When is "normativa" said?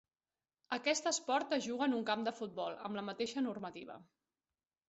3.51-4.01